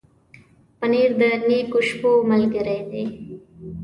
[0.79, 3.03] پنېر د نېکو شپو ملګری دی.